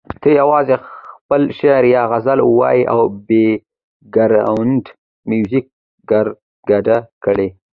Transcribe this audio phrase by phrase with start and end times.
[0.21, 0.75] ته یوازې
[1.13, 4.83] خپل شعر یا غزل وایه او بېکګراونډ
[5.29, 5.65] میوزیک
[6.09, 6.85] ورګډ
[7.23, 7.47] کړه.